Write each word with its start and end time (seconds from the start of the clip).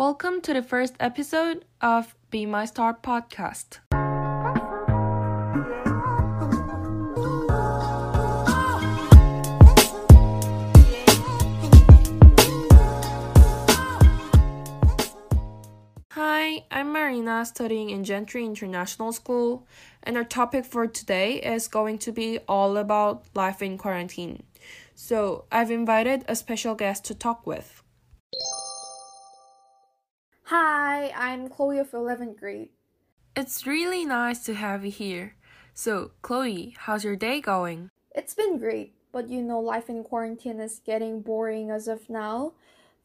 Welcome 0.00 0.40
to 0.44 0.54
the 0.54 0.62
first 0.62 0.94
episode 0.98 1.66
of 1.82 2.16
Be 2.30 2.46
My 2.46 2.64
Star 2.64 2.94
podcast. 2.94 3.80
Hi, 16.12 16.64
I'm 16.70 16.92
Marina 16.94 17.44
studying 17.44 17.90
in 17.90 18.02
Gentry 18.02 18.46
International 18.46 19.12
School, 19.12 19.66
and 20.02 20.16
our 20.16 20.24
topic 20.24 20.64
for 20.64 20.86
today 20.86 21.34
is 21.42 21.68
going 21.68 21.98
to 21.98 22.10
be 22.10 22.38
all 22.48 22.78
about 22.78 23.26
life 23.34 23.60
in 23.60 23.76
quarantine. 23.76 24.44
So, 24.94 25.44
I've 25.52 25.70
invited 25.70 26.24
a 26.26 26.34
special 26.34 26.74
guest 26.74 27.04
to 27.04 27.14
talk 27.14 27.46
with. 27.46 27.82
Hi, 30.50 31.12
I'm 31.14 31.48
Chloe 31.48 31.78
of 31.78 31.92
11th 31.92 32.36
grade. 32.36 32.70
It's 33.36 33.68
really 33.68 34.04
nice 34.04 34.44
to 34.46 34.54
have 34.54 34.84
you 34.84 34.90
here. 34.90 35.36
So, 35.74 36.10
Chloe, 36.22 36.74
how's 36.76 37.04
your 37.04 37.14
day 37.14 37.40
going? 37.40 37.88
It's 38.16 38.34
been 38.34 38.58
great, 38.58 38.92
but 39.12 39.28
you 39.30 39.42
know, 39.42 39.60
life 39.60 39.88
in 39.88 40.02
quarantine 40.02 40.58
is 40.58 40.80
getting 40.84 41.20
boring 41.22 41.70
as 41.70 41.86
of 41.86 42.10
now. 42.10 42.54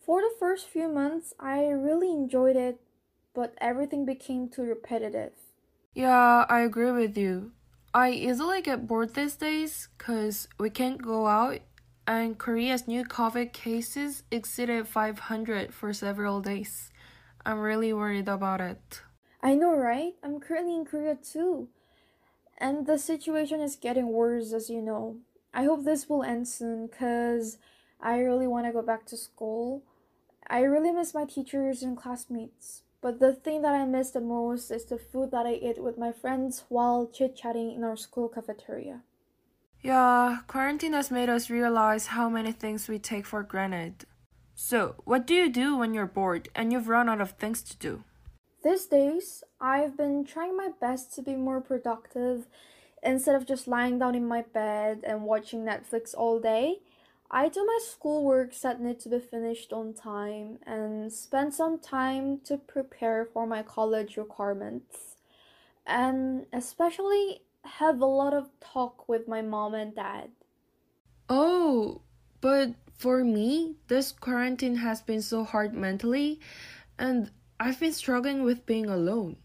For 0.00 0.22
the 0.22 0.32
first 0.38 0.68
few 0.68 0.88
months, 0.88 1.34
I 1.38 1.68
really 1.68 2.10
enjoyed 2.10 2.56
it, 2.56 2.80
but 3.34 3.52
everything 3.60 4.06
became 4.06 4.48
too 4.48 4.62
repetitive. 4.62 5.32
Yeah, 5.92 6.46
I 6.48 6.60
agree 6.60 6.92
with 6.92 7.18
you. 7.18 7.52
I 7.92 8.12
easily 8.12 8.62
get 8.62 8.86
bored 8.86 9.12
these 9.12 9.36
days 9.36 9.90
because 9.98 10.48
we 10.58 10.70
can't 10.70 11.02
go 11.02 11.26
out, 11.26 11.60
and 12.06 12.38
Korea's 12.38 12.88
new 12.88 13.04
COVID 13.04 13.52
cases 13.52 14.22
exceeded 14.30 14.88
500 14.88 15.74
for 15.74 15.92
several 15.92 16.40
days. 16.40 16.90
I'm 17.46 17.60
really 17.60 17.92
worried 17.92 18.28
about 18.28 18.60
it. 18.60 19.02
I 19.42 19.54
know, 19.54 19.76
right? 19.76 20.14
I'm 20.22 20.40
currently 20.40 20.76
in 20.76 20.84
Korea 20.84 21.16
too. 21.16 21.68
And 22.56 22.86
the 22.86 22.98
situation 22.98 23.60
is 23.60 23.76
getting 23.76 24.08
worse, 24.08 24.52
as 24.52 24.70
you 24.70 24.80
know. 24.80 25.18
I 25.52 25.64
hope 25.64 25.84
this 25.84 26.08
will 26.08 26.22
end 26.22 26.48
soon 26.48 26.86
because 26.86 27.58
I 28.00 28.18
really 28.18 28.46
want 28.46 28.66
to 28.66 28.72
go 28.72 28.82
back 28.82 29.06
to 29.06 29.16
school. 29.16 29.82
I 30.46 30.60
really 30.60 30.92
miss 30.92 31.14
my 31.14 31.24
teachers 31.24 31.82
and 31.82 31.96
classmates. 31.96 32.82
But 33.00 33.20
the 33.20 33.34
thing 33.34 33.60
that 33.62 33.74
I 33.74 33.84
miss 33.84 34.10
the 34.10 34.20
most 34.22 34.70
is 34.70 34.86
the 34.86 34.96
food 34.96 35.30
that 35.32 35.44
I 35.44 35.54
eat 35.54 35.82
with 35.82 35.98
my 35.98 36.10
friends 36.10 36.64
while 36.70 37.06
chit 37.06 37.36
chatting 37.36 37.70
in 37.72 37.84
our 37.84 37.96
school 37.96 38.28
cafeteria. 38.28 39.02
Yeah, 39.82 40.38
quarantine 40.46 40.94
has 40.94 41.10
made 41.10 41.28
us 41.28 41.50
realize 41.50 42.06
how 42.06 42.30
many 42.30 42.52
things 42.52 42.88
we 42.88 42.98
take 42.98 43.26
for 43.26 43.42
granted. 43.42 44.06
So, 44.54 44.94
what 45.04 45.26
do 45.26 45.34
you 45.34 45.50
do 45.50 45.76
when 45.76 45.94
you're 45.94 46.06
bored 46.06 46.48
and 46.54 46.72
you've 46.72 46.88
run 46.88 47.08
out 47.08 47.20
of 47.20 47.32
things 47.32 47.62
to 47.62 47.76
do? 47.76 48.04
These 48.62 48.86
days, 48.86 49.44
I've 49.60 49.96
been 49.96 50.24
trying 50.24 50.56
my 50.56 50.70
best 50.80 51.12
to 51.14 51.22
be 51.22 51.34
more 51.34 51.60
productive. 51.60 52.46
Instead 53.02 53.34
of 53.34 53.46
just 53.46 53.68
lying 53.68 53.98
down 53.98 54.14
in 54.14 54.26
my 54.26 54.42
bed 54.42 55.00
and 55.04 55.24
watching 55.24 55.64
Netflix 55.64 56.14
all 56.16 56.40
day, 56.40 56.78
I 57.30 57.48
do 57.48 57.64
my 57.66 57.78
schoolwork 57.82 58.54
that 58.60 58.80
need 58.80 59.00
to 59.00 59.08
be 59.08 59.18
finished 59.18 59.72
on 59.72 59.92
time 59.92 60.58
and 60.64 61.12
spend 61.12 61.52
some 61.52 61.78
time 61.78 62.40
to 62.44 62.56
prepare 62.56 63.26
for 63.26 63.46
my 63.46 63.62
college 63.62 64.16
requirements. 64.16 65.16
And 65.86 66.46
especially 66.52 67.42
have 67.64 68.00
a 68.00 68.06
lot 68.06 68.32
of 68.32 68.48
talk 68.60 69.08
with 69.08 69.26
my 69.26 69.42
mom 69.42 69.74
and 69.74 69.94
dad. 69.94 70.30
Oh, 71.28 72.02
but 72.40 72.74
for 72.96 73.24
me, 73.24 73.76
this 73.88 74.12
quarantine 74.12 74.76
has 74.76 75.02
been 75.02 75.20
so 75.20 75.44
hard 75.44 75.74
mentally, 75.74 76.40
and 76.98 77.30
I've 77.58 77.80
been 77.80 77.92
struggling 77.92 78.44
with 78.44 78.66
being 78.66 78.86
alone. 78.86 79.36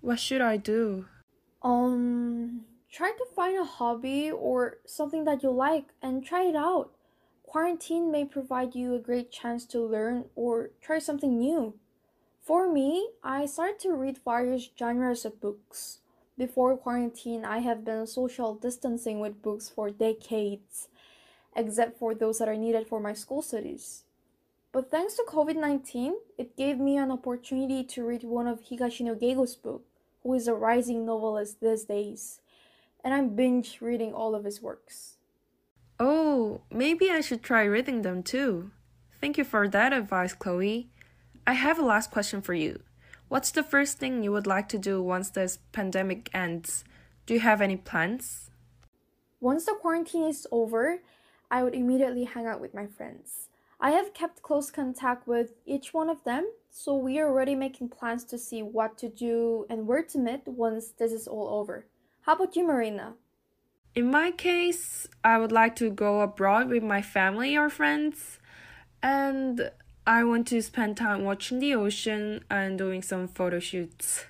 What 0.00 0.18
should 0.18 0.40
I 0.40 0.56
do? 0.56 1.06
Um, 1.62 2.64
try 2.90 3.10
to 3.10 3.26
find 3.34 3.58
a 3.58 3.64
hobby 3.64 4.30
or 4.30 4.78
something 4.86 5.24
that 5.24 5.42
you 5.42 5.50
like 5.50 5.92
and 6.02 6.24
try 6.24 6.44
it 6.44 6.56
out. 6.56 6.90
Quarantine 7.42 8.10
may 8.10 8.24
provide 8.24 8.74
you 8.74 8.94
a 8.94 8.98
great 8.98 9.30
chance 9.30 9.64
to 9.66 9.80
learn 9.80 10.26
or 10.34 10.70
try 10.80 10.98
something 10.98 11.38
new. 11.38 11.74
For 12.40 12.72
me, 12.72 13.10
I 13.22 13.46
started 13.46 13.78
to 13.80 13.92
read 13.92 14.20
various 14.24 14.70
genres 14.78 15.24
of 15.24 15.40
books. 15.40 15.98
Before 16.36 16.76
quarantine, 16.76 17.44
I 17.44 17.58
have 17.58 17.84
been 17.84 18.06
social 18.06 18.54
distancing 18.54 19.18
with 19.20 19.42
books 19.42 19.68
for 19.68 19.90
decades 19.90 20.88
except 21.58 21.98
for 21.98 22.14
those 22.14 22.38
that 22.38 22.48
are 22.48 22.56
needed 22.56 22.86
for 22.86 23.00
my 23.00 23.12
school 23.12 23.42
studies. 23.42 24.04
But 24.70 24.90
thanks 24.90 25.14
to 25.16 25.24
COVID 25.26 25.56
19, 25.56 26.14
it 26.38 26.56
gave 26.56 26.78
me 26.78 26.96
an 26.96 27.10
opportunity 27.10 27.82
to 27.84 28.06
read 28.06 28.22
one 28.22 28.46
of 28.46 28.62
Higashino 28.62 29.20
Keigo's 29.20 29.56
books, 29.56 29.84
who 30.22 30.34
is 30.34 30.46
a 30.46 30.54
rising 30.54 31.04
novelist 31.04 31.60
these 31.60 31.84
days, 31.84 32.40
and 33.02 33.12
I'm 33.12 33.34
binge 33.34 33.80
reading 33.80 34.14
all 34.14 34.34
of 34.34 34.44
his 34.44 34.62
works. 34.62 35.16
Oh, 35.98 36.60
maybe 36.70 37.10
I 37.10 37.20
should 37.20 37.42
try 37.42 37.64
reading 37.64 38.02
them 38.02 38.22
too. 38.22 38.70
Thank 39.20 39.36
you 39.36 39.44
for 39.44 39.66
that 39.68 39.92
advice, 39.92 40.34
Chloe. 40.34 40.90
I 41.44 41.54
have 41.54 41.78
a 41.78 41.84
last 41.84 42.12
question 42.12 42.40
for 42.40 42.54
you. 42.54 42.82
What's 43.28 43.50
the 43.50 43.64
first 43.64 43.98
thing 43.98 44.22
you 44.22 44.30
would 44.30 44.46
like 44.46 44.68
to 44.68 44.78
do 44.78 45.02
once 45.02 45.30
this 45.30 45.58
pandemic 45.72 46.30
ends? 46.32 46.84
Do 47.26 47.34
you 47.34 47.40
have 47.40 47.60
any 47.60 47.76
plans? 47.76 48.50
Once 49.40 49.66
the 49.66 49.74
quarantine 49.74 50.24
is 50.24 50.46
over, 50.52 51.00
I 51.50 51.62
would 51.62 51.74
immediately 51.74 52.24
hang 52.24 52.46
out 52.46 52.60
with 52.60 52.74
my 52.74 52.86
friends. 52.86 53.48
I 53.80 53.92
have 53.92 54.12
kept 54.12 54.42
close 54.42 54.70
contact 54.70 55.26
with 55.28 55.52
each 55.64 55.94
one 55.94 56.10
of 56.10 56.24
them, 56.24 56.50
so 56.70 56.96
we 56.96 57.18
are 57.18 57.28
already 57.28 57.54
making 57.54 57.90
plans 57.90 58.24
to 58.24 58.38
see 58.38 58.62
what 58.62 58.98
to 58.98 59.08
do 59.08 59.66
and 59.70 59.86
where 59.86 60.02
to 60.02 60.18
meet 60.18 60.42
once 60.46 60.88
this 60.88 61.12
is 61.12 61.28
all 61.28 61.48
over. 61.48 61.86
How 62.22 62.34
about 62.34 62.56
you, 62.56 62.66
Marina? 62.66 63.14
In 63.94 64.10
my 64.10 64.30
case, 64.30 65.08
I 65.24 65.38
would 65.38 65.52
like 65.52 65.76
to 65.76 65.90
go 65.90 66.20
abroad 66.20 66.68
with 66.68 66.82
my 66.82 67.02
family 67.02 67.56
or 67.56 67.70
friends, 67.70 68.38
and 69.02 69.70
I 70.06 70.24
want 70.24 70.46
to 70.48 70.60
spend 70.60 70.96
time 70.96 71.24
watching 71.24 71.58
the 71.58 71.74
ocean 71.74 72.44
and 72.50 72.76
doing 72.76 73.02
some 73.02 73.28
photo 73.28 73.60
shoots. 73.60 74.26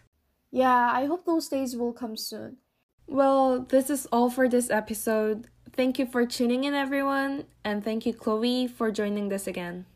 Yeah, 0.50 0.90
I 0.92 1.06
hope 1.06 1.24
those 1.24 1.48
days 1.48 1.76
will 1.76 1.92
come 1.92 2.16
soon. 2.16 2.58
Well, 3.06 3.60
this 3.60 3.88
is 3.88 4.06
all 4.06 4.28
for 4.28 4.48
this 4.48 4.70
episode. 4.70 5.46
Thank 5.78 6.00
you 6.00 6.06
for 6.06 6.26
tuning 6.26 6.64
in, 6.64 6.74
everyone, 6.74 7.44
and 7.64 7.84
thank 7.84 8.04
you, 8.04 8.12
Chloe, 8.12 8.66
for 8.66 8.90
joining 8.90 9.28
this 9.28 9.46
again. 9.46 9.86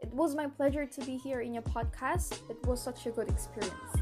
It 0.00 0.10
was 0.14 0.34
my 0.34 0.46
pleasure 0.46 0.86
to 0.86 1.00
be 1.02 1.18
here 1.18 1.42
in 1.42 1.52
your 1.52 1.62
podcast. 1.62 2.40
It 2.48 2.56
was 2.66 2.80
such 2.80 3.04
a 3.04 3.10
good 3.10 3.28
experience. 3.28 3.92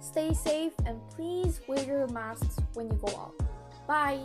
Stay 0.00 0.34
safe 0.34 0.72
and 0.84 0.98
please 1.10 1.60
wear 1.68 1.86
your 1.86 2.08
masks 2.08 2.56
when 2.74 2.88
you 2.88 2.98
go 3.00 3.16
out. 3.16 3.40
Bye. 3.86 4.18